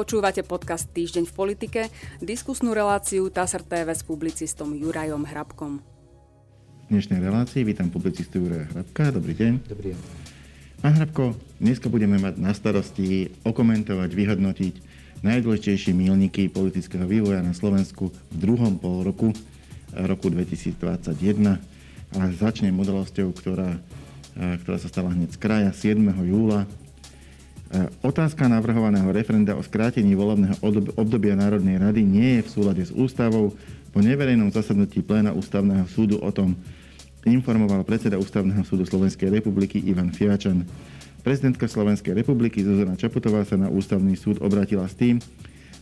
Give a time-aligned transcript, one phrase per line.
[0.00, 1.80] Počúvate podcast Týždeň v politike,
[2.24, 5.76] diskusnú reláciu TASR TV s publicistom Jurajom Hrabkom.
[5.76, 9.12] V dnešnej relácii vítam publicistu Juraja Hrabka.
[9.12, 9.52] Dobrý deň.
[9.68, 10.00] Dobrý deň.
[10.80, 14.74] Pán Hrabko, dneska budeme mať na starosti okomentovať, vyhodnotiť
[15.20, 19.36] najdôležitejšie mílniky politického vývoja na Slovensku v druhom pol roku
[19.92, 21.60] roku 2021.
[22.16, 23.76] A začnem udalosťou, ktorá,
[24.64, 26.00] ktorá sa stala hneď z kraja 7.
[26.24, 26.89] júla E,
[28.02, 30.58] otázka navrhovaného referenda o skrátení volebného
[30.98, 33.54] obdobia Národnej rady nie je v súlade s ústavou.
[33.90, 36.54] Po neverejnom zasadnutí pléna Ústavného súdu o tom
[37.26, 40.66] informoval predseda Ústavného súdu Slovenskej republiky Ivan Fiačan.
[41.20, 45.20] Prezidentka Slovenskej republiky Zuzana Čaputová sa na Ústavný súd obratila s tým,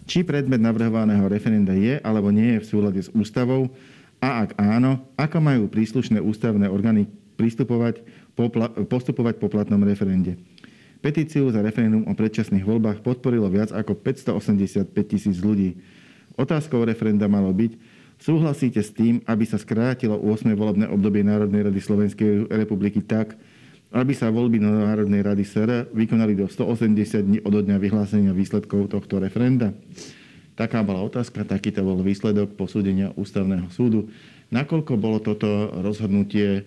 [0.08, 3.68] či predmet navrhovaného referenda je alebo nie je v súlade s ústavou
[4.18, 7.06] a ak áno, ako majú príslušné ústavné orgány
[7.38, 8.02] pristupovať,
[8.90, 10.34] postupovať po platnom referende.
[10.98, 15.78] Petíciu za referendum o predčasných voľbách podporilo viac ako 585 tisíc ľudí.
[16.34, 17.78] Otázkou referenda malo byť,
[18.18, 20.50] súhlasíte s tým, aby sa skrátilo 8.
[20.58, 23.38] volebné obdobie Národnej rady Slovenskej republiky tak,
[23.94, 28.90] aby sa voľby do Národnej rady SR vykonali do 180 dní od dňa vyhlásenia výsledkov
[28.90, 29.70] tohto referenda?
[30.58, 34.10] Taká bola otázka, takýto bol výsledok posúdenia Ústavného súdu.
[34.50, 36.62] Nakoľko bolo toto rozhodnutie e,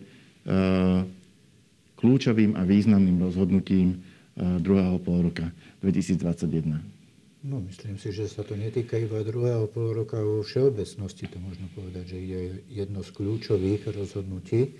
[1.99, 3.99] kľúčovým a významným rozhodnutím
[4.37, 5.51] druhého pol roka
[5.83, 7.01] 2021.
[7.41, 11.25] No, myslím si, že sa to netýka iba druhého pol roka vo všeobecnosti.
[11.25, 14.77] To možno povedať, že ide jedno z kľúčových rozhodnutí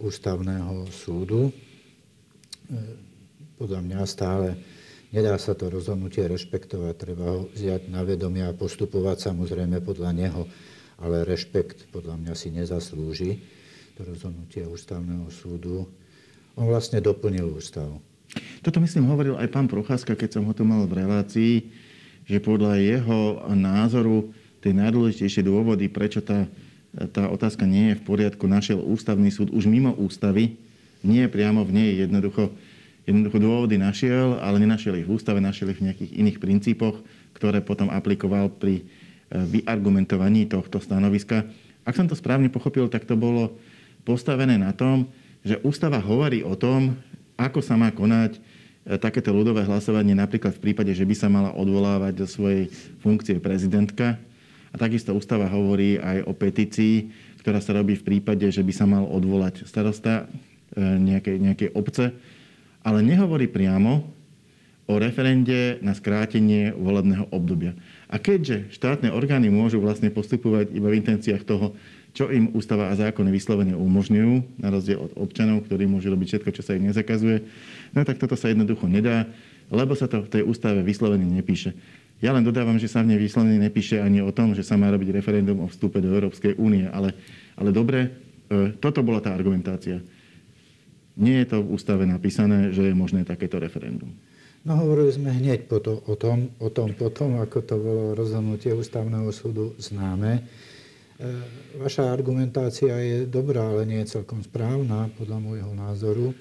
[0.00, 1.52] ústavného súdu.
[1.52, 1.52] E,
[3.60, 4.56] podľa mňa stále
[5.12, 10.48] nedá sa to rozhodnutie rešpektovať, treba ho vziať na vedomie a postupovať samozrejme podľa neho,
[10.98, 13.44] ale rešpekt podľa mňa si nezaslúži
[13.94, 15.86] to rozhodnutie ústavného súdu.
[16.56, 17.92] On vlastne doplnil ústav.
[18.64, 21.54] Toto myslím hovoril aj pán Procházka, keď som ho tu mal v relácii,
[22.24, 24.32] že podľa jeho názoru
[24.64, 26.48] tie najdôležitejšie dôvody, prečo tá,
[27.12, 30.56] tá otázka nie je v poriadku, našiel ústavný súd už mimo ústavy,
[31.04, 32.48] nie priamo v nej jednoducho,
[33.04, 36.96] jednoducho dôvody našiel, ale nenašiel ich v ústave, našiel ich v nejakých iných princípoch,
[37.36, 38.84] ktoré potom aplikoval pri e,
[39.28, 41.44] vyargumentovaní tohto stanoviska.
[41.84, 43.52] Ak som to správne pochopil, tak to bolo
[44.08, 45.04] postavené na tom,
[45.44, 46.96] že ústava hovorí o tom,
[47.34, 48.40] ako sa má konať e,
[48.98, 52.70] takéto ľudové hlasovanie napríklad v prípade, že by sa mala odvolávať do svojej
[53.02, 54.18] funkcie prezidentka.
[54.70, 57.10] A takisto ústava hovorí aj o petícii,
[57.42, 60.26] ktorá sa robí v prípade, že by sa mal odvolať starosta
[60.74, 62.10] e, nejakej, nejakej obce,
[62.82, 64.04] ale nehovorí priamo
[64.84, 67.72] o referende na skrátenie volebného obdobia.
[68.12, 71.72] A keďže štátne orgány môžu vlastne postupovať iba v intenciách toho,
[72.14, 76.50] čo im ústava a zákony vyslovene umožňujú, na rozdiel od občanov, ktorí môžu robiť všetko,
[76.54, 77.42] čo sa im nezakazuje,
[77.90, 79.26] no tak toto sa jednoducho nedá,
[79.68, 81.74] lebo sa to v tej ústave vyslovene nepíše.
[82.22, 84.86] Ja len dodávam, že sa v nej vyslovene nepíše ani o tom, že sa má
[84.94, 87.18] robiť referendum o vstupe do Európskej únie, ale,
[87.58, 88.08] ale dobre, e,
[88.78, 89.98] toto bola tá argumentácia.
[91.18, 94.14] Nie je to v ústave napísané, že je možné takéto referendum.
[94.64, 99.28] No hovorili sme hneď po o, tom, o tom potom, ako to bolo rozhodnutie ústavného
[99.28, 100.40] súdu známe.
[101.14, 101.30] E,
[101.78, 106.34] vaša argumentácia je dobrá, ale nie je celkom správna, podľa môjho názoru,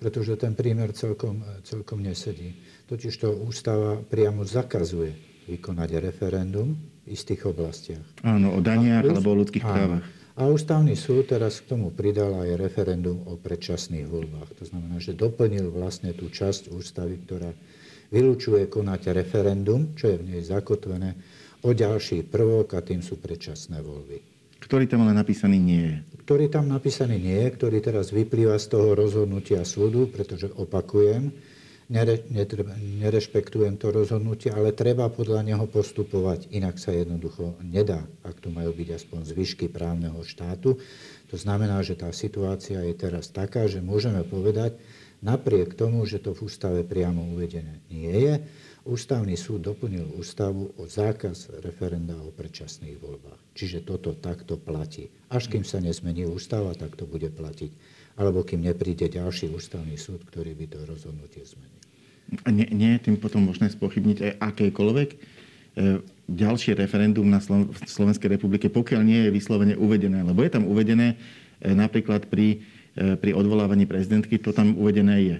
[0.00, 2.56] pretože ten prímer celkom, celkom nesedí.
[2.88, 5.12] Totiž to ústava priamo zakazuje
[5.46, 6.72] vykonať referendum
[7.04, 8.04] v istých oblastiach.
[8.24, 9.72] Áno, o daniach a, alebo o ľudských áno.
[9.72, 10.04] právach.
[10.36, 14.52] A ústavný súd teraz k tomu pridal aj referendum o predčasných voľbách.
[14.60, 17.56] To znamená, že doplnil vlastne tú časť ústavy, ktorá
[18.12, 21.16] vylúčuje konať referendum, čo je v nej zakotvené,
[21.62, 24.18] o ďalší prvok a tým sú predčasné voľby.
[24.60, 25.96] Ktorý tam ale napísaný nie je.
[26.26, 31.30] Ktorý tam napísaný nie je, ktorý teraz vyplýva z toho rozhodnutia súdu, pretože opakujem,
[31.86, 38.42] nere, netreba, nerešpektujem to rozhodnutie, ale treba podľa neho postupovať, inak sa jednoducho nedá, ak
[38.42, 40.82] tu majú byť aspoň zvyšky právneho štátu.
[41.30, 44.78] To znamená, že tá situácia je teraz taká, že môžeme povedať,
[45.26, 48.34] napriek tomu, že to v ústave priamo uvedené nie je,
[48.86, 53.58] Ústavný súd doplnil ústavu o zákaz referenda o predčasných voľbách.
[53.58, 55.10] Čiže toto takto platí.
[55.26, 57.74] Až kým sa nezmení ústava, tak to bude platiť.
[58.14, 61.82] Alebo kým nepríde ďalší ústavný súd, ktorý by to rozhodnutie zmenil.
[62.46, 65.16] A nie, nie je tým potom možné spochybniť aj akékoľvek e,
[66.30, 67.42] ďalšie referendum na
[67.90, 70.22] Slovenskej republike, pokiaľ nie je vyslovene uvedené.
[70.22, 71.18] Lebo je tam uvedené
[71.58, 72.62] e, napríklad pri,
[72.96, 75.36] pri odvolávaní prezidentky, to tam uvedené je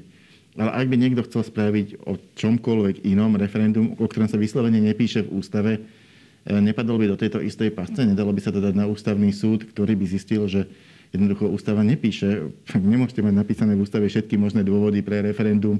[0.56, 5.28] ale ak by niekto chcel spraviť o čomkoľvek inom referendum, o ktorom sa vyslovene nepíše
[5.28, 5.80] v ústave, e,
[6.48, 9.92] nepadol by do tejto istej pasce, nedalo by sa to dať na ústavný súd, ktorý
[9.92, 10.64] by zistil, že
[11.12, 12.48] jednoducho ústava nepíše.
[12.72, 15.76] Nemôžete mať napísané v ústave všetky možné dôvody pre referendum,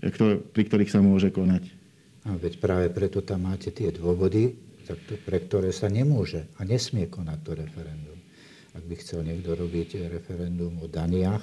[0.00, 0.08] e,
[0.40, 1.68] pri ktorých sa môže konať.
[2.24, 4.56] A veď práve preto tam máte tie dôvody,
[5.28, 8.16] pre ktoré sa nemôže a nesmie konať to referendum.
[8.74, 11.42] Ak by chcel niekto robiť referendum o daniach,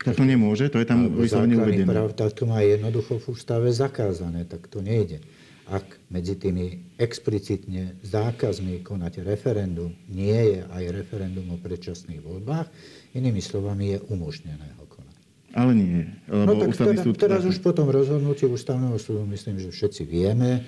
[0.00, 1.84] tak to nemôže, to je tam vyslovene uvedené.
[1.84, 5.20] Práv, tak to má jednoducho v ústave zakázané, tak to nejde.
[5.68, 12.66] Ak medzi tými explicitne zákazmi konať referendum nie je aj referendum o predčasných voľbách,
[13.12, 15.16] inými slovami je umožnené ho konať.
[15.54, 17.14] Ale nie, lebo no, tak ústavný teda, súd...
[17.20, 20.64] Teraz už potom rozhodnutie ústavného súdu, myslím, že všetci vieme,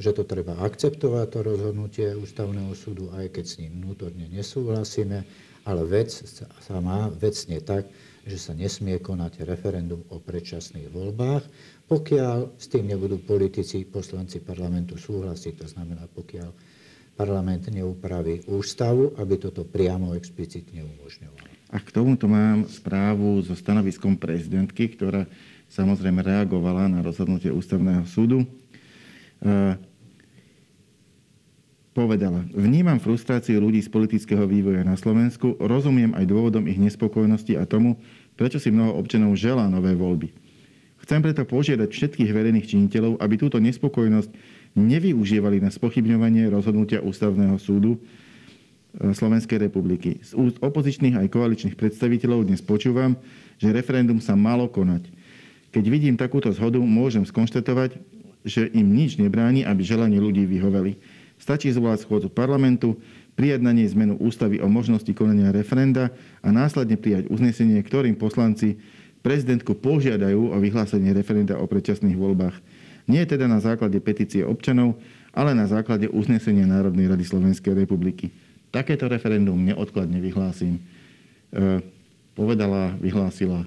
[0.00, 5.28] že to treba akceptovať, to rozhodnutie ústavného súdu, aj keď s ním vnútorne nesúhlasíme,
[5.68, 7.84] ale vec sa má vecne tak,
[8.24, 11.44] že sa nesmie konať referendum o predčasných voľbách,
[11.88, 15.54] pokiaľ s tým nebudú politici, poslanci parlamentu súhlasiť.
[15.60, 16.48] To znamená, pokiaľ
[17.16, 21.44] parlament neupraví ústavu, aby toto priamo explicitne umožňoval.
[21.70, 25.28] A k tomuto mám správu so stanoviskom prezidentky, ktorá
[25.70, 28.42] samozrejme reagovala na rozhodnutie ústavného súdu.
[28.42, 28.46] E,
[31.90, 37.66] povedala, vnímam frustráciu ľudí z politického vývoja na Slovensku, rozumiem aj dôvodom ich nespokojnosti a
[37.66, 37.98] tomu,
[38.38, 40.30] prečo si mnoho občanov želá nové voľby.
[41.00, 44.30] Chcem preto požiadať všetkých verejných činiteľov, aby túto nespokojnosť
[44.78, 50.22] nevyužívali na spochybňovanie rozhodnutia Ústavného súdu e, Slovenskej republiky.
[50.22, 53.18] Z úst opozičných aj koaličných predstaviteľov dnes počúvam,
[53.58, 55.10] že referendum sa malo konať.
[55.74, 57.98] Keď vidím takúto zhodu, môžem skonštatovať,
[58.46, 60.96] že im nič nebráni, aby želanie ľudí vyhoveli.
[61.40, 63.00] Stačí zvolať schôdzu parlamentu,
[63.40, 66.12] prijať na nej zmenu ústavy o možnosti konania referenda
[66.44, 68.76] a následne prijať uznesenie, ktorým poslanci
[69.24, 72.56] prezidentku požiadajú o vyhlásenie referenda o predčasných voľbách.
[73.08, 75.00] Nie teda na základe petície občanov,
[75.32, 78.28] ale na základe uznesenia Národnej rady Slovenskej republiky.
[78.70, 80.76] Takéto referendum neodkladne vyhlásim.
[80.76, 81.80] E,
[82.36, 83.66] povedala, vyhlásila,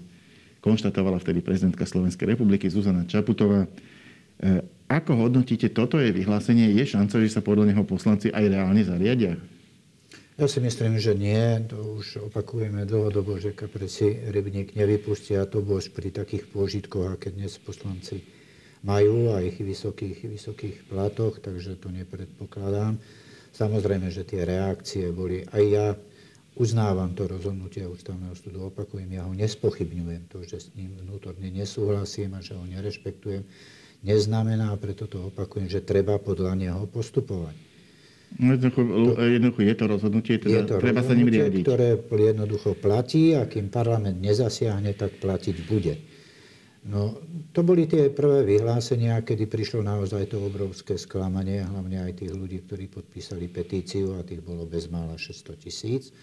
[0.64, 3.68] konštatovala vtedy prezidentka Slovenskej republiky Zuzana Čaputová.
[3.68, 6.70] E, ako hodnotíte, toto je vyhlásenie?
[6.78, 9.42] Je šanca, že sa podľa neho poslanci aj reálne zariadia?
[10.34, 11.62] Ja si myslím, že nie.
[11.70, 17.54] To už opakujeme dlhodobo, že kapreci rybník nevypustia to bož pri takých pôžitkoch, aké dnes
[17.62, 18.26] poslanci
[18.82, 22.98] majú a ich vysokých, vysokých platoch, takže to nepredpokladám.
[23.54, 25.88] Samozrejme, že tie reakcie boli aj ja
[26.58, 32.34] uznávam to rozhodnutie ústavného súdu, opakujem, ja ho nespochybňujem, to, že s ním vnútorne nesúhlasím
[32.38, 33.46] a že ho nerešpektujem
[34.04, 37.56] neznamená, preto to opakujem, že treba podľa neho postupovať.
[38.34, 38.82] No jednoducho,
[39.22, 41.62] jednoducho je to rozhodnutie, teda je to treba sa ním riadiť.
[41.62, 41.90] ktoré
[42.34, 45.96] jednoducho platí a kým parlament nezasiahne, tak platiť bude.
[46.84, 47.16] No,
[47.56, 52.60] to boli tie prvé vyhlásenia, kedy prišlo naozaj to obrovské sklamanie, hlavne aj tých ľudí,
[52.68, 56.14] ktorí podpísali petíciu, a tých bolo bezmála 600 tisíc, e,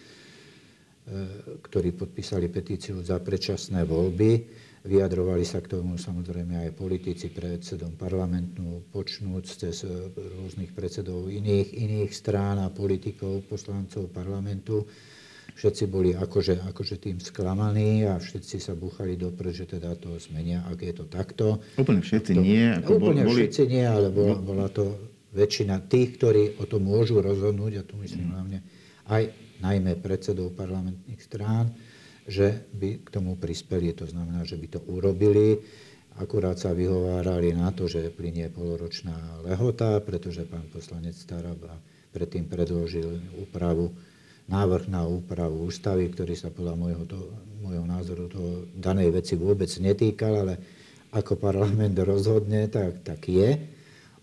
[1.65, 4.33] ktorí podpísali petíciu za predčasné voľby.
[4.81, 11.77] Vyjadrovali sa k tomu samozrejme aj politici predsedom parlamentu, počnúc cez e, rôznych predsedov iných,
[11.77, 14.89] iných strán a politikov, poslancov parlamentu.
[15.53, 20.65] Všetci boli akože, akože tým sklamaní a všetci sa búchali do že teda to zmenia,
[20.65, 21.61] ak je to takto.
[21.77, 22.65] Úplne všetci to, nie.
[22.81, 23.37] Ako úplne boli...
[23.37, 24.41] všetci nie, ale bola, no.
[24.41, 24.97] bola to
[25.37, 28.65] väčšina tých, ktorí o tom môžu rozhodnúť, a tu myslím hlavne
[29.13, 29.29] aj
[29.61, 31.69] najmä predsedov parlamentných strán,
[32.31, 35.59] že by k tomu prispeli, to znamená, že by to urobili.
[36.17, 41.75] Akurát sa vyhovárali na to, že plinie poloročná lehota, pretože pán poslanec Staraba
[42.15, 43.91] predtým predložil úpravu,
[44.51, 47.19] návrh na úpravu ústavy, ktorý sa podľa môjho, to,
[47.63, 50.55] môjho názoru to danej veci vôbec netýkal, ale
[51.11, 53.59] ako parlament rozhodne, tak, tak je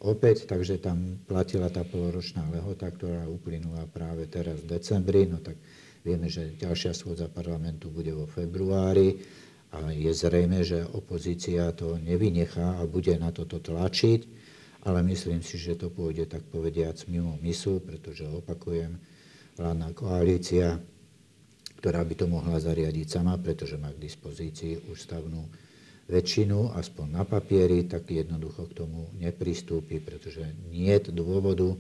[0.04, 5.58] opäť, takže tam platila tá poloročná lehota, ktorá uplynula práve teraz v decembri, no tak
[6.08, 9.20] Vieme, že ďalšia schôdza parlamentu bude vo februári
[9.76, 14.24] a je zrejme, že opozícia to nevynechá a bude na toto tlačiť,
[14.88, 18.96] ale myslím si, že to pôjde tak povediac mimo misu, pretože opakujem,
[19.60, 20.80] vládna koalícia,
[21.84, 25.44] ktorá by to mohla zariadiť sama, pretože má k dispozícii ústavnú
[26.08, 31.76] väčšinu, aspoň na papieri, tak jednoducho k tomu nepristúpi, pretože nie je dôvodu,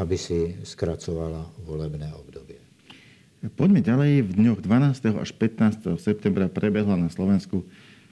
[0.00, 2.59] aby si skracovala volebné obdobie.
[3.40, 4.28] Poďme ďalej.
[4.28, 5.16] V dňoch 12.
[5.16, 5.96] až 15.
[5.96, 7.64] septembra prebehla na Slovensku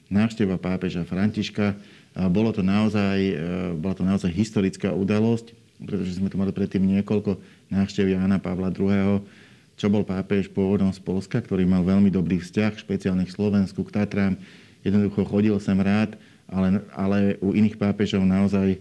[0.08, 1.76] návšteva pápeža Františka.
[2.32, 3.36] Bolo to naozaj, e,
[3.76, 5.52] bola to naozaj historická udalosť,
[5.84, 7.36] pretože sme tu mali predtým niekoľko
[7.68, 9.20] návštev Jána Pavla II.,
[9.76, 14.00] čo bol pápež pôvodom z Polska, ktorý mal veľmi dobrý vzťah, špeciálne k Slovensku, k
[14.00, 14.40] Tatrám.
[14.80, 16.16] Jednoducho chodil sem rád,
[16.48, 18.80] ale, ale u iných pápežov naozaj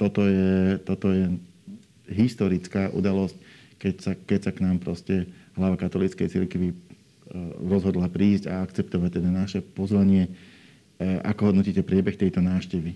[0.00, 1.28] toto je, toto je
[2.08, 3.36] historická udalosť
[3.78, 6.76] keď sa, keď sa k nám proste hlava katolíckej cirkvi e,
[7.64, 10.30] rozhodla prísť a akceptovať teda naše pozvanie.
[10.98, 12.94] E, ako hodnotíte priebeh tejto návštevy?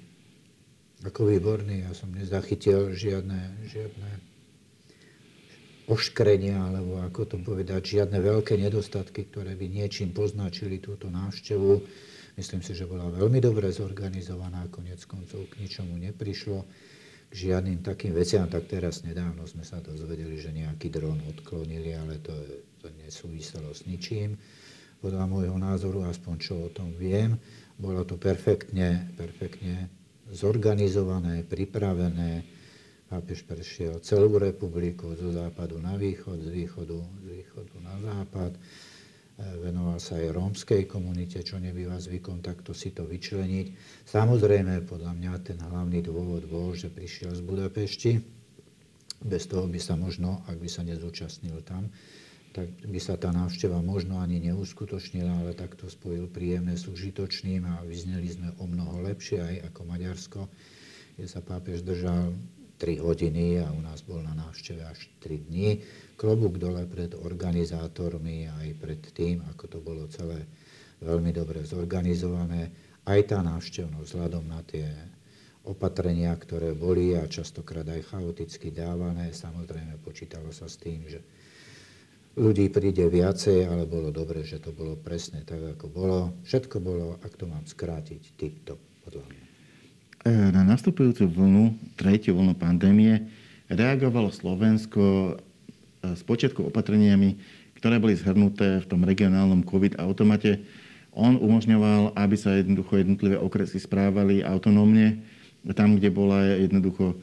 [1.07, 4.11] Ako výborný, ja som nezachytil žiadne, žiadne
[5.89, 11.81] oškrenia, alebo ako to povedať, žiadne veľké nedostatky, ktoré by niečím poznačili túto návštevu.
[12.37, 16.63] Myslím si, že bola veľmi dobre zorganizovaná, konec koncov k ničomu neprišlo
[17.29, 22.33] žiadnym takým veciam, tak teraz nedávno sme sa dozvedeli, že nejaký dron odklonili, ale to,
[22.81, 24.41] to nesúviselo s ničím.
[24.99, 27.39] Podľa môjho názoru, aspoň čo o tom viem,
[27.79, 29.87] bolo to perfektne, perfektne
[30.33, 32.43] zorganizované, pripravené.
[33.09, 38.53] Pápež prešiel celú republiku zo západu na východ, z východu, z východu na západ.
[39.39, 43.67] Venoval sa aj rómskej komunite, čo nebýva zvykom takto si to vyčleniť.
[44.03, 48.19] Samozrejme, podľa mňa ten hlavný dôvod bol, že prišiel z Budapešti.
[49.23, 51.87] Bez toho by sa možno, ak by sa nezúčastnil tam,
[52.51, 57.87] tak by sa tá návšteva možno ani neuskutočnila, ale takto spojil príjemné s užitočným a
[57.87, 60.41] vyzneli sme o mnoho lepšie aj ako Maďarsko,
[61.15, 62.35] kde sa pápež držal
[62.79, 65.83] 3 hodiny a u nás bol na návšteve až 3 dní.
[66.15, 70.47] Klobúk dole pred organizátormi aj pred tým, ako to bolo celé
[71.03, 72.71] veľmi dobre zorganizované.
[73.03, 74.87] Aj tá návštevnosť vzhľadom na tie
[75.67, 79.35] opatrenia, ktoré boli a častokrát aj chaoticky dávané.
[79.35, 81.21] Samozrejme počítalo sa s tým, že
[82.39, 86.19] ľudí príde viacej, ale bolo dobre, že to bolo presne tak, ako bolo.
[86.47, 89.48] Všetko bolo, ak to mám skrátiť, tip-top, podľa mňa.
[90.27, 93.31] E, na nastupujúcu vlnu, tretiu vlnu pandémie,
[93.71, 95.33] reagovalo Slovensko e,
[96.19, 97.39] s počiatku opatreniami,
[97.79, 100.59] ktoré boli zhrnuté v tom regionálnom COVID-automate.
[101.15, 105.23] On umožňoval, aby sa jednoducho jednotlivé okresy správali autonómne,
[105.79, 107.17] tam, kde bola jednoducho e,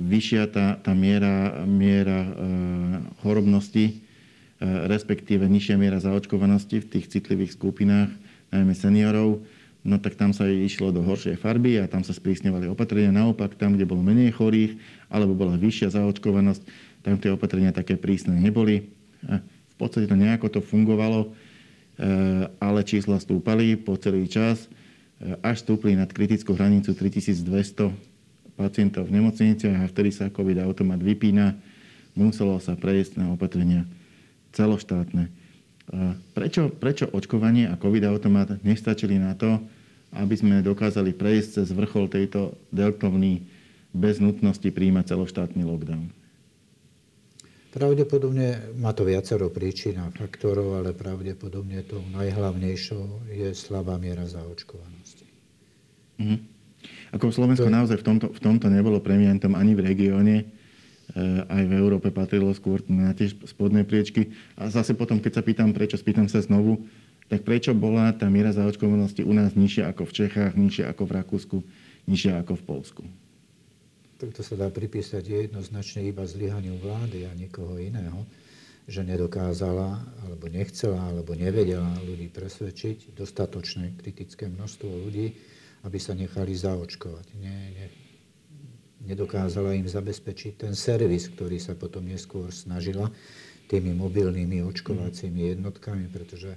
[0.00, 2.32] vyššia tá, tá miera, miera
[3.20, 4.00] chorobnosti,
[4.88, 8.08] respektíve nižšia miera zaočkovanosti v tých citlivých skupinách,
[8.48, 9.44] najmä seniorov,
[9.86, 13.14] no tak tam sa išlo do horšej farby a tam sa sprísňovali opatrenia.
[13.14, 14.74] Naopak, tam, kde bolo menej chorých
[15.06, 16.62] alebo bola vyššia zaočkovanosť,
[17.06, 18.90] tam tie opatrenia také prísne neboli.
[19.22, 22.08] V podstate to nejako to fungovalo, e,
[22.58, 27.94] ale čísla stúpali po celý čas, e, až stúpli nad kritickú hranicu 3200
[28.58, 31.54] pacientov v nemocniciach a vtedy sa COVID automat vypína.
[32.16, 33.84] Muselo sa prejsť na opatrenia
[34.56, 35.28] celoštátne.
[36.34, 39.62] Prečo, prečo očkovanie a COVID-automat nestačili na to,
[40.16, 43.44] aby sme dokázali prejsť cez vrchol tejto deltovny
[43.92, 46.08] bez nutnosti príjmať celoštátny lockdown?
[47.76, 55.28] Pravdepodobne má to viacero príčin a faktorov, ale pravdepodobne to najhlavnejšou je slabá miera zaočkovanosti.
[56.16, 56.36] Mhm.
[57.12, 57.76] Ako Slovensko to...
[57.76, 60.36] naozaj v tomto, v tomto nebolo premiantom ani v regióne,
[61.14, 64.34] Eh, aj v Európe patrilo skôr na tie spodné priečky.
[64.58, 66.82] A zase potom, keď sa pýtam, prečo, spýtam sa znovu,
[67.26, 71.12] tak prečo bola tá miera zaočkovanosti u nás nižšia ako v Čechách, nižšia ako v
[71.18, 71.56] Rakúsku,
[72.06, 73.02] nižšia ako v Polsku?
[74.16, 78.24] Tak sa dá pripísať jednoznačne iba zlyhaniu vlády a nikoho iného,
[78.86, 85.36] že nedokázala, alebo nechcela, alebo nevedela ľudí presvedčiť, dostatočné kritické množstvo ľudí,
[85.84, 87.26] aby sa nechali zaočkovať.
[87.42, 87.86] Nie, nie,
[89.04, 93.10] nedokázala im zabezpečiť ten servis, ktorý sa potom neskôr snažila
[93.66, 96.54] tými mobilnými očkovacími jednotkami, pretože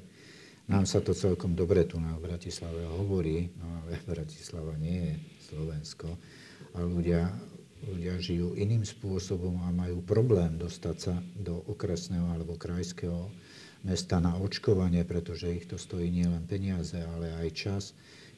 [0.69, 5.13] nám sa to celkom dobre tu na Bratislave hovorí, no ale Bratislava nie je
[5.49, 6.13] Slovensko.
[6.77, 7.33] A ľudia,
[7.89, 13.33] ľudia žijú iným spôsobom a majú problém dostať sa do okresného alebo krajského
[13.81, 17.83] mesta na očkovanie, pretože ich to stojí nielen peniaze, ale aj čas.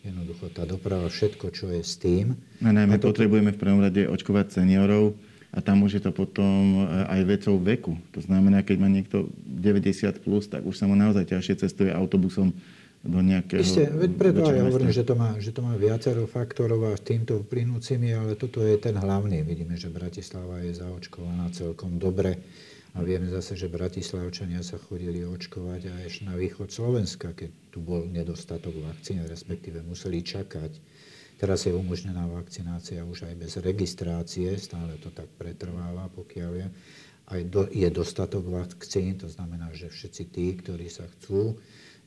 [0.01, 2.33] Jednoducho tá doprava, všetko, čo je s tým.
[2.65, 3.13] A najmä a to...
[3.13, 5.13] potrebujeme v prvom rade očkovať seniorov
[5.51, 7.93] a tam už je to potom eh, aj vecou veku.
[8.15, 12.55] To znamená, keď má niekto 90 plus, tak už sa mu naozaj ťažšie cestuje autobusom
[13.01, 13.65] do nejakého...
[13.65, 17.41] Isté, veď preto ja hovorím, že to, má, že to má viacero faktorov a týmto
[17.41, 19.41] plynúcimi, ale toto je ten hlavný.
[19.41, 22.38] Vidíme, že Bratislava je zaočkovaná celkom dobre
[22.93, 28.05] a vieme zase, že Bratislavčania sa chodili očkovať aj na východ Slovenska, keď tu bol
[28.05, 30.72] nedostatok vakcín, respektíve museli čakať.
[31.41, 36.67] Teraz je umožnená vakcinácia už aj bez registrácie, stále to tak pretrváva, pokiaľ je.
[37.31, 41.57] Aj do, je dostatok vakcín, to znamená, že všetci tí, ktorí sa chcú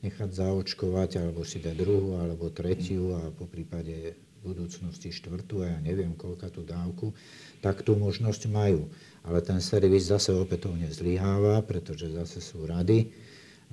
[0.07, 4.15] nechať zaočkovať, alebo si dať druhú, alebo tretiu a po prípade
[4.45, 7.11] budúcnosti štvrtú a ja neviem, koľka tú dávku,
[7.59, 8.87] tak tú možnosť majú
[9.25, 13.09] ale ten servis zase opätovne zlyháva, pretože zase sú rady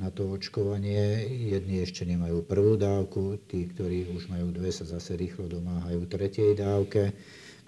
[0.02, 1.22] na to očkovanie.
[1.30, 6.58] Jedni ešte nemajú prvú dávku, tí, ktorí už majú dve, sa zase rýchlo domáhajú tretej
[6.58, 7.14] dávke,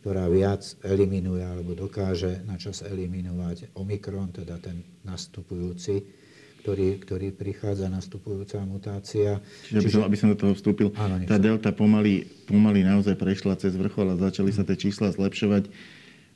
[0.02, 6.26] ktorá viac eliminuje alebo dokáže načas eliminovať Omikron, teda ten nastupujúci
[6.64, 9.36] ktorý, ktorý prichádza, nastupujúca mutácia.
[9.68, 13.76] Čiže, Čiže aby som do toho vstúpil, áno, tá delta pomaly pomaly naozaj prešla cez
[13.76, 15.68] vrchol a začali sa tie čísla zlepšovať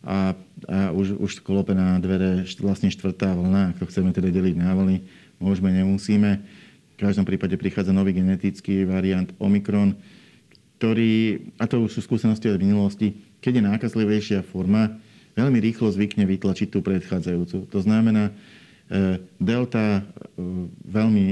[0.05, 0.37] a,
[0.69, 4.97] a už, už na dvere vlastne štvrtá vlna, ak to chceme teda deliť na vlny,
[5.39, 6.43] môžeme, nemusíme.
[6.95, 9.95] V každom prípade prichádza nový genetický variant Omikron,
[10.79, 14.99] ktorý, a to už sú skúsenosti od minulosti, keď je nákazlivejšia forma,
[15.39, 17.71] veľmi rýchlo zvykne vytlačiť tú predchádzajúcu.
[17.71, 20.03] To znamená, e, delta e,
[20.87, 21.27] veľmi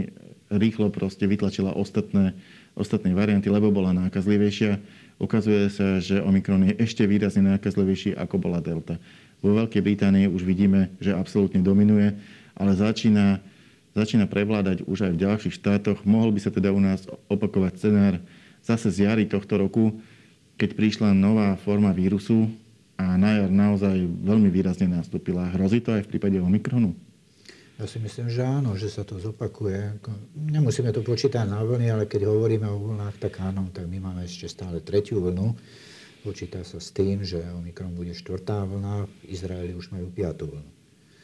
[0.55, 2.39] rýchlo proste vytlačila ostatné,
[2.79, 4.79] ostatné varianty, lebo bola nákazlivejšia.
[5.19, 9.03] Ukazuje sa, že Omikron je ešte výrazne nákazlivejší, ako bola delta.
[9.43, 12.15] Vo Veľkej Británii už vidíme, že absolútne dominuje,
[12.55, 13.43] ale začína,
[13.97, 16.05] začína prevládať už aj v ďalších štátoch.
[16.05, 18.15] Mohol by sa teda u nás opakovať scenár
[18.61, 19.97] zase z jary tohto roku,
[20.61, 22.53] keď prišla nová forma vírusu
[23.01, 25.49] a na jar naozaj veľmi výrazne nastúpila.
[25.57, 26.93] Hrozí to aj v prípade Omikronu?
[27.77, 30.01] Ja si myslím, že áno, že sa to zopakuje.
[30.33, 34.25] Nemusíme to počítať na vlny, ale keď hovoríme o vlnách, tak áno, tak my máme
[34.25, 35.53] ešte stále tretiu vlnu.
[36.25, 40.73] Počíta sa s tým, že Omikron bude štvrtá vlna, v Izraeli už majú piatú vlnu.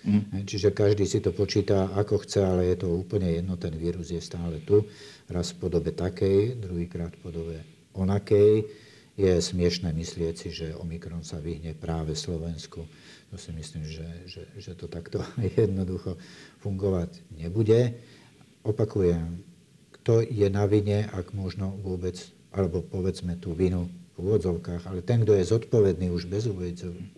[0.02, 0.42] Mm.
[0.42, 4.18] Čiže každý si to počíta ako chce, ale je to úplne jedno, ten vírus je
[4.18, 4.82] stále tu.
[5.30, 7.56] Raz v podobe takej, druhýkrát v podobe
[7.94, 8.66] onakej.
[9.14, 12.82] Je smiešné myslieť si, že Omikron sa vyhne práve Slovensku.
[13.30, 15.23] To si myslím, že, že, že to takto
[15.61, 16.18] jednoducho
[16.66, 17.94] fungovať nebude.
[18.66, 19.38] Opakujem,
[20.02, 22.18] kto je na vine, ak možno vôbec,
[22.50, 26.45] alebo povedzme tú vinu v úvodzovkách, ale ten, kto je zodpovedný už bez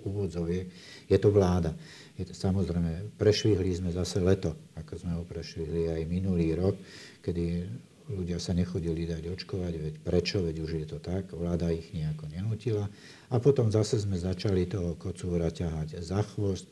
[0.03, 0.71] úvodzoviek,
[1.11, 1.75] je to vláda.
[2.15, 6.79] Je to, samozrejme, prešvihli sme zase leto, ako sme ho prešvihli aj minulý rok,
[7.19, 7.67] kedy
[8.15, 12.31] ľudia sa nechodili dať očkovať, veď prečo, veď už je to tak, vláda ich nejako
[12.31, 12.87] nenutila.
[13.33, 16.69] A potom zase sme začali toho kocúra ťahať za chvost,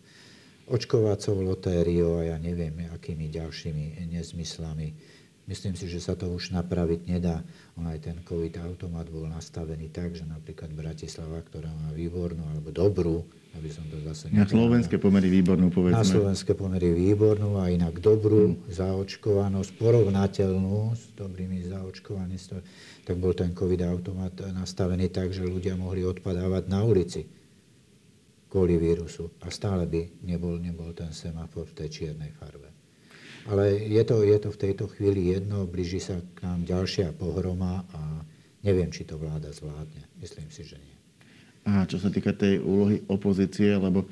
[0.69, 4.95] očkovacou lotériou a ja neviem, akými ďalšími nezmyslami.
[5.53, 7.45] Myslím si, že sa to už napraviť nedá.
[7.77, 12.73] On aj ten COVID automat bol nastavený tak, že napríklad Bratislava, ktorá má výbornú alebo
[12.73, 14.33] dobrú aby som to zase...
[14.33, 16.01] Na slovenské pomery výbornú, povedzme.
[16.01, 18.73] Na slovenské pomery výbornú a inak dobrú hmm.
[18.73, 22.41] zaočkovanosť, porovnateľnú s dobrými zaočkovanými,
[23.05, 27.29] tak bol ten COVID-automat nastavený tak, že ľudia mohli odpadávať na ulici
[28.49, 29.29] kvôli vírusu.
[29.45, 32.72] A stále by nebol, nebol ten semafor v tej čiernej farbe.
[33.51, 37.83] Ale je to, je to v tejto chvíli jedno, blíži sa k nám ďalšia pohroma
[37.91, 38.23] a
[38.63, 40.07] neviem, či to vláda zvládne.
[40.23, 40.93] Myslím si, že nie
[41.63, 44.07] a čo sa týka tej úlohy opozície, lebo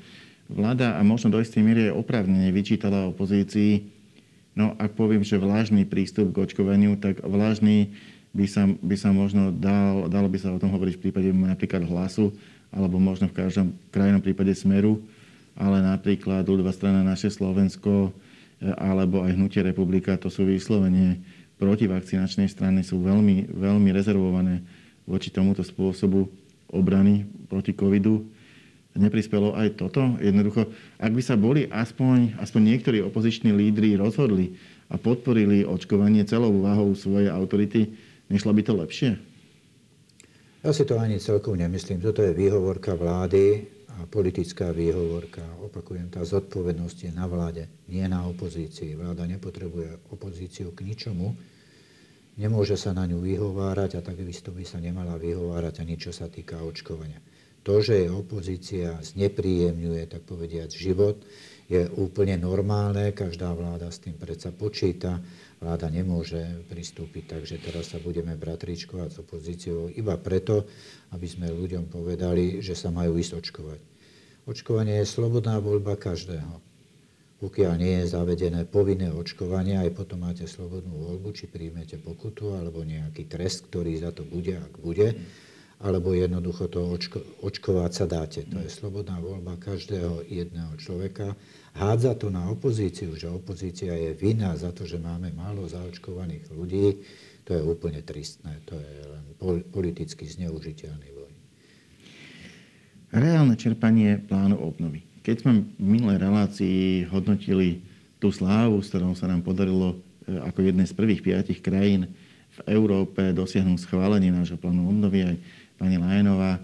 [0.47, 3.91] vláda a možno do istej miery opravnene vyčítala opozícii,
[4.55, 7.91] no ak poviem, že vlážny prístup k očkovaniu, tak vlážny
[8.31, 11.83] by sa, by sa možno dal, dalo by sa o tom hovoriť v prípade napríklad
[11.83, 12.31] hlasu,
[12.71, 15.03] alebo možno v každom krajnom prípade smeru,
[15.59, 18.15] ale napríklad ľudová strana naše Slovensko
[18.61, 21.21] alebo aj hnutie republika, to sú vyslovene
[21.57, 24.61] protivakcinačnej strany, sú veľmi, veľmi rezervované
[25.05, 26.29] voči tomuto spôsobu
[26.69, 28.25] obrany proti covidu,
[28.95, 30.17] neprispelo aj toto?
[30.19, 30.67] Jednoducho,
[30.99, 34.57] ak by sa boli aspoň, aspoň niektorí opoziční lídry rozhodli
[34.91, 37.91] a podporili očkovanie celou váhou svojej autority,
[38.27, 39.11] nešlo by to lepšie?
[40.61, 42.03] Ja si to ani celkom nemyslím.
[42.03, 43.65] Toto je výhovorka vlády
[43.99, 45.43] a politická výhovorka.
[45.59, 48.95] Opakujem, tá zodpovednosť je na vláde, nie na opozícii.
[48.95, 51.35] Vláda nepotrebuje opozíciu k ničomu
[52.39, 56.63] Nemôže sa na ňu vyhovárať a takisto by sa nemala vyhovárať ani čo sa týka
[56.63, 57.19] očkovania.
[57.61, 61.21] To, že je opozícia znepríjemňuje, tak povediať, život,
[61.69, 65.21] je úplne normálne, každá vláda s tým predsa počíta.
[65.61, 70.65] Vláda nemôže pristúpiť tak, že teraz sa budeme bratričkovať s opozíciou iba preto,
[71.13, 73.79] aby sme ľuďom povedali, že sa majú ísť očkovať.
[74.49, 76.71] Očkovanie je slobodná voľba každého
[77.41, 82.85] pokiaľ nie je zavedené povinné očkovanie, aj potom máte slobodnú voľbu, či príjmete pokutu alebo
[82.85, 85.17] nejaký trest, ktorý za to bude, ak bude,
[85.81, 88.45] alebo jednoducho to očko, očkovať sa dáte.
[88.53, 91.33] To je slobodná voľba každého jedného človeka.
[91.73, 97.01] Hádza to na opozíciu, že opozícia je vinná za to, že máme málo zaočkovaných ľudí,
[97.41, 98.61] to je úplne tristné.
[98.69, 99.25] To je len
[99.73, 101.31] politicky zneužiteľný boj.
[103.11, 105.03] Reálne čerpanie plánu obnovy.
[105.25, 107.81] Keď sme v minulej relácii hodnotili
[108.21, 112.09] tú slávu, s ktorou sa nám podarilo e, ako jednej z prvých piatich krajín
[112.51, 115.35] v Európe dosiahnuť schválenie nášho plánu obnovy, aj
[115.81, 116.61] pani Lajenová e,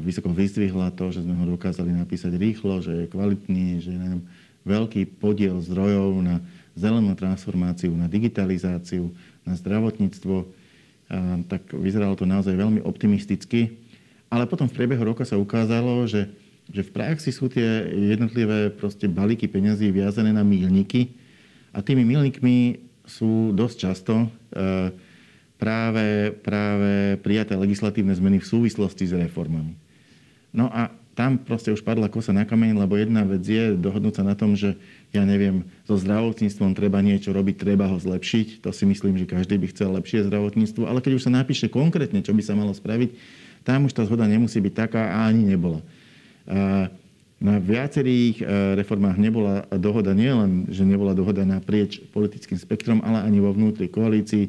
[0.00, 4.24] vysoko vyzdvihla to, že sme ho dokázali napísať rýchlo, že je kvalitný, že je
[4.64, 6.40] veľký podiel zdrojov na
[6.72, 9.12] zelenú transformáciu, na digitalizáciu,
[9.44, 10.48] na zdravotníctvo,
[11.44, 13.76] tak vyzeralo to naozaj veľmi optimisticky.
[14.32, 16.32] Ale potom v priebehu roka sa ukázalo, že
[16.70, 21.12] že v praxi sú tie jednotlivé proste balíky peňazí viazané na milníky
[21.74, 24.26] a tými milníkmi sú dosť často e,
[25.62, 29.78] práve, práve prijaté legislatívne zmeny v súvislosti s reformami.
[30.50, 34.24] No a tam proste už padla kosa na kameň, lebo jedna vec je dohodnúť sa
[34.26, 34.74] na tom, že
[35.14, 38.64] ja neviem, so zdravotníctvom treba niečo robiť, treba ho zlepšiť.
[38.64, 40.88] To si myslím, že každý by chcel lepšie zdravotníctvo.
[40.88, 43.12] Ale keď už sa napíše konkrétne, čo by sa malo spraviť,
[43.62, 45.84] tam už tá zhoda nemusí byť taká a ani nebola.
[47.42, 48.44] Na viacerých e,
[48.78, 54.46] reformách nebola dohoda nielen, že nebola dohoda naprieč politickým spektrom, ale ani vo vnútri koalícii.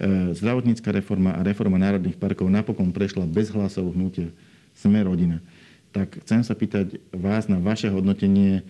[0.00, 4.32] E, zdravotnícka reforma a reforma národných parkov napokon prešla bez hlasov hnutia
[4.72, 5.44] Sme rodina
[5.90, 8.62] tak chcem sa pýtať vás na vaše hodnotenie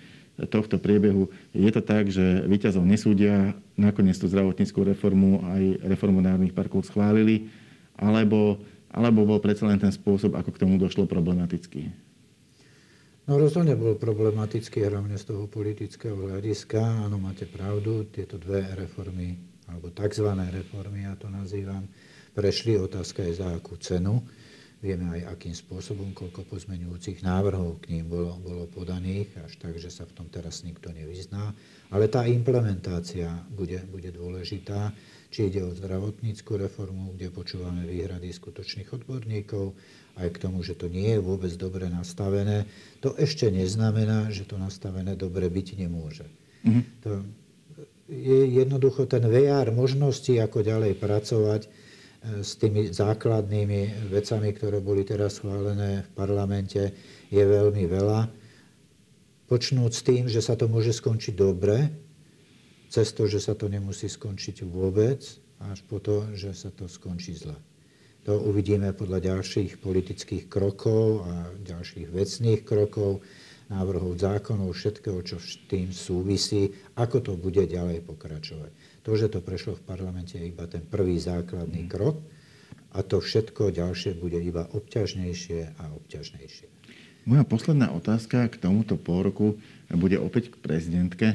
[0.48, 1.28] tohto priebehu.
[1.52, 7.52] Je to tak, že výťazov nesúdia, nakoniec tú zdravotníckú reformu aj reformu národných parkov schválili,
[8.00, 8.56] alebo,
[8.88, 11.92] alebo bol predsa len ten spôsob, ako k tomu došlo problematický?
[13.28, 17.04] No rozhodne bol problematický hlavne z toho politického hľadiska.
[17.04, 19.36] Áno, máte pravdu, tieto dve reformy,
[19.70, 20.26] alebo tzv.
[20.34, 21.86] reformy, ja to nazývam,
[22.34, 22.74] prešli.
[22.78, 24.22] Otázka je za akú cenu.
[24.80, 29.92] Vieme aj, akým spôsobom, koľko pozmeňujúcich návrhov k ním bolo, bolo podaných, až tak, že
[29.92, 31.52] sa v tom teraz nikto nevyzná.
[31.92, 34.96] Ale tá implementácia bude, bude dôležitá,
[35.28, 39.76] či ide o zdravotníckú reformu, kde počúvame výhrady skutočných odborníkov,
[40.16, 42.64] aj k tomu, že to nie je vôbec dobre nastavené.
[43.04, 46.24] To ešte neznamená, že to nastavené dobre byť nemôže.
[46.64, 46.84] Mm-hmm.
[47.04, 47.20] To
[48.10, 51.62] je jednoducho ten VR možností, ako ďalej pracovať,
[52.20, 56.92] s tými základnými vecami, ktoré boli teraz schválené v parlamente,
[57.32, 58.28] je veľmi veľa.
[59.48, 61.88] Počnúť s tým, že sa to môže skončiť dobre,
[62.92, 65.22] cez to, že sa to nemusí skončiť vôbec,
[65.64, 67.56] až po to, že sa to skončí zle.
[68.28, 73.24] To uvidíme podľa ďalších politických krokov a ďalších vecných krokov,
[73.70, 78.70] návrhov zákonov, všetkého, čo s tým súvisí, ako to bude ďalej pokračovať.
[79.06, 81.90] To, že to prešlo v parlamente, je iba ten prvý základný mm.
[81.90, 82.18] krok
[82.90, 86.66] a to všetko ďalšie bude iba obťažnejšie a obťažnejšie.
[87.30, 91.26] Moja posledná otázka k tomuto pôroku bude opäť k prezidentke.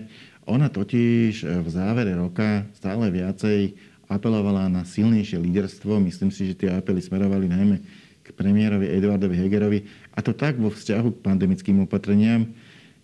[0.43, 3.79] Ona totiž v závere roka stále viacej
[4.11, 5.97] apelovala na silnejšie líderstvo.
[6.03, 7.77] Myslím si, že tie apely smerovali najmä
[8.25, 9.79] k premiérovi Eduardovi Hegerovi.
[10.17, 12.49] A to tak vo vzťahu k pandemickým opatreniam,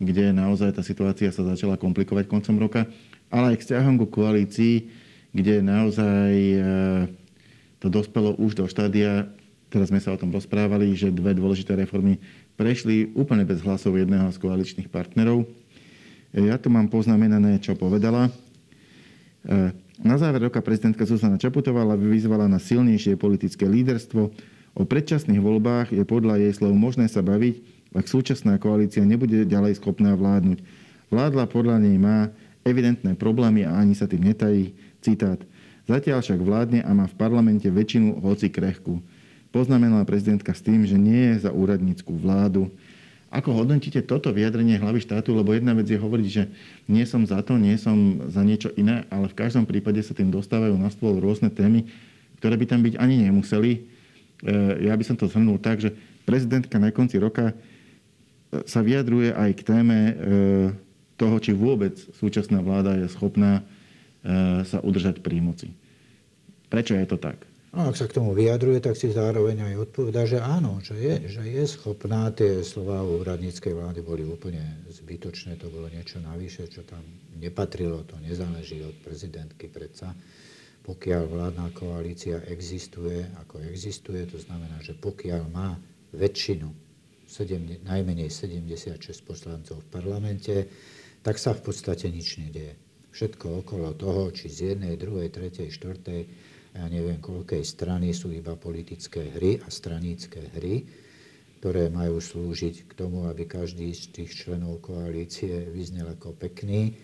[0.01, 2.89] kde naozaj tá situácia sa začala komplikovať koncom roka,
[3.29, 4.89] ale aj k vzťahom ku koalícii,
[5.29, 6.59] kde naozaj e,
[7.77, 9.29] to dospelo už do štádia,
[9.69, 12.17] teraz sme sa o tom rozprávali, že dve dôležité reformy
[12.57, 15.45] prešli úplne bez hlasov jedného z koaličných partnerov.
[16.33, 18.33] E, ja tu mám poznamenané, čo povedala.
[19.45, 24.33] E, na záver roka prezidentka Zuzana Čaputová vyzvala na silnejšie politické líderstvo.
[24.71, 27.59] O predčasných voľbách je podľa jej slov možné sa baviť,
[27.91, 30.63] ak súčasná koalícia nebude ďalej schopná vládnuť.
[31.11, 32.31] Vládla podľa nej má
[32.63, 34.71] evidentné problémy a ani sa tým netají.
[35.01, 35.41] Citát.
[35.89, 39.01] Zatiaľ však vládne a má v parlamente väčšinu hoci krehku.
[39.51, 42.71] Poznamenala prezidentka s tým, že nie je za úradníckú vládu.
[43.27, 45.35] Ako hodnotíte toto vyjadrenie hlavy štátu?
[45.35, 46.47] Lebo jedna vec je hovoriť, že
[46.87, 50.31] nie som za to, nie som za niečo iné, ale v každom prípade sa tým
[50.31, 51.91] dostávajú na stôl rôzne témy,
[52.39, 53.90] ktoré by tam byť ani nemuseli.
[54.41, 55.93] E, ja by som to zhrnul tak, že
[56.25, 57.53] prezidentka na konci roka
[58.67, 60.13] sa vyjadruje aj k téme e,
[61.15, 63.61] toho, či vôbec súčasná vláda je schopná
[64.61, 65.73] sa udržať pri moci.
[66.69, 67.41] Prečo je to tak?
[67.71, 71.39] No, ak sa k tomu vyjadruje, tak si zároveň aj odpoveda, že áno, že je,
[71.39, 72.27] že je schopná.
[72.35, 74.59] Tie slova o úradníckej vlády boli úplne
[74.91, 76.99] zbytočné, to bolo niečo navyše, čo tam
[77.39, 80.11] nepatrilo, to nezáleží od prezidentky predsa.
[80.81, 85.77] Pokiaľ vládna koalícia existuje, ako existuje, to znamená, že pokiaľ má
[86.11, 86.67] väčšinu,
[87.31, 90.55] 7, najmenej 76 poslancov v parlamente,
[91.23, 92.75] tak sa v podstate nič nedieje.
[93.15, 96.21] Všetko okolo toho, či z jednej, druhej, tretej, štvrtej,
[96.71, 100.87] ja neviem koľkej strany sú iba politické hry a stranícke hry,
[101.59, 106.95] ktoré majú slúžiť k tomu, aby každý z tých členov koalície vyznel ako pekný.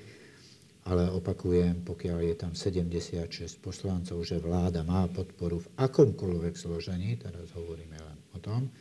[0.88, 7.52] Ale opakujem, pokiaľ je tam 76 poslancov, že vláda má podporu v akomkoľvek zložení, teraz
[7.52, 8.72] hovoríme len o tom,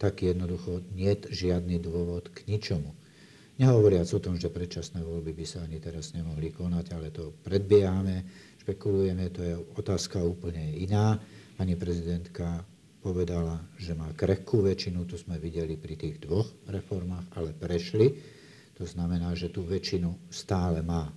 [0.00, 2.96] tak jednoducho nie je žiadny dôvod k ničomu.
[3.60, 8.24] Nehovoriac o tom, že predčasné voľby by sa ani teraz nemohli konať, ale to predbiehame,
[8.64, 11.20] špekulujeme, to je otázka úplne iná.
[11.60, 12.64] Pani prezidentka
[13.04, 18.16] povedala, že má krehkú väčšinu, to sme videli pri tých dvoch reformách, ale prešli.
[18.80, 21.12] To znamená, že tú väčšinu stále má.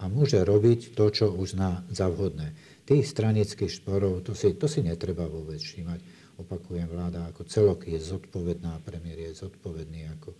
[0.00, 2.56] A môže robiť to, čo uzná za vhodné.
[2.88, 6.00] Tých stranických šporov, to si, to si netreba vôbec všímať.
[6.40, 10.32] Opakujem, vláda ako celok je zodpovedná, premiér je zodpovedný ako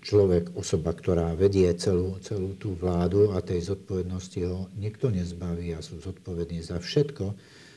[0.00, 5.84] človek, osoba, ktorá vedie celú, celú tú vládu a tej zodpovednosti ho nikto nezbaví a
[5.84, 7.24] sú zodpovední za všetko,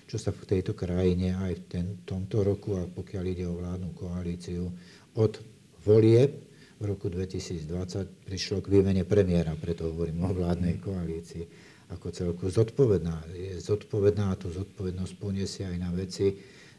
[0.08, 3.92] čo sa v tejto krajine aj v ten, tomto roku, a pokiaľ ide o vládnu
[3.92, 4.72] koalíciu,
[5.20, 5.36] od
[5.84, 6.47] volieb
[6.78, 11.44] v roku 2020 prišlo k výmene premiéra, preto hovorím o vládnej koalícii
[11.90, 13.26] ako celku zodpovedná.
[13.34, 16.38] Je zodpovedná a tú zodpovednosť poniesie aj na veci,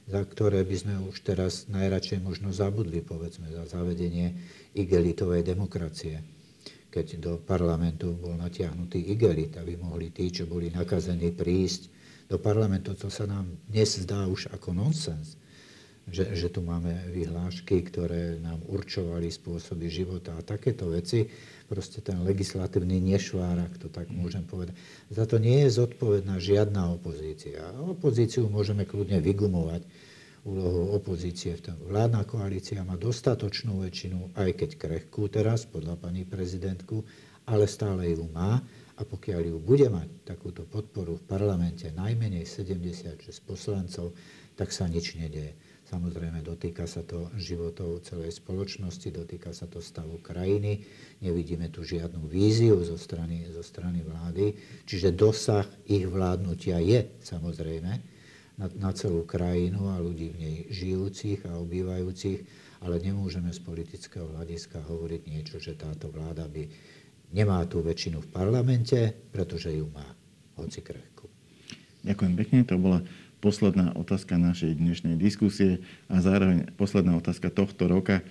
[0.09, 4.39] za ktoré by sme už teraz najradšej možno zabudli, povedzme, za zavedenie
[4.73, 6.23] igelitovej demokracie.
[6.89, 11.93] Keď do parlamentu bol natiahnutý igelit, aby mohli tí, čo boli nakazení, prísť
[12.31, 15.37] do parlamentu, to sa nám dnes zdá už ako nonsens
[16.09, 21.29] že, že tu máme vyhlášky, ktoré nám určovali spôsoby života a takéto veci.
[21.69, 24.73] Proste ten legislatívny nešvár, ak to tak môžem povedať.
[25.13, 27.61] Za to nie je zodpovedná žiadna opozícia.
[27.77, 29.85] Opozíciu môžeme kľudne vygumovať
[30.49, 31.77] úlohu opozície v tom.
[31.85, 37.05] Vládna koalícia má dostatočnú väčšinu, aj keď krehkú teraz, podľa pani prezidentku,
[37.45, 38.65] ale stále ju má.
[38.99, 44.11] A pokiaľ ju bude mať takúto podporu v parlamente najmenej 76 poslancov,
[44.59, 45.55] tak sa nič nedieje.
[45.89, 50.85] Samozrejme, dotýka sa to životov celej spoločnosti, dotýka sa to stavu krajiny.
[51.25, 54.53] Nevidíme tu žiadnu víziu zo strany, zo strany vlády.
[54.85, 57.93] Čiže dosah ich vládnutia je samozrejme
[58.61, 62.39] na, na celú krajinu a ľudí v nej žijúcich a obývajúcich,
[62.85, 66.69] ale nemôžeme z politického hľadiska hovoriť niečo, že táto vláda by
[67.33, 70.05] nemá tú väčšinu v parlamente, pretože ju má,
[70.61, 71.33] hoci krehku.
[72.05, 73.01] Ďakujem pekne, to bola
[73.39, 78.23] posledná otázka našej dnešnej diskusie a zároveň posledná otázka tohto roka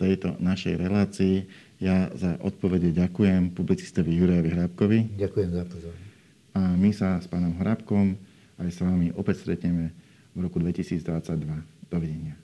[0.00, 1.46] tejto našej relácii.
[1.78, 4.98] Ja za odpovede ďakujem publicistovi Jurajovi Hrabkovi.
[5.20, 6.04] Ďakujem za pozornosť.
[6.54, 8.14] A my sa s pánom Hrabkom
[8.62, 9.90] aj s vami opäť stretneme
[10.34, 11.02] v roku 2022.
[11.90, 12.34] Dovidenia.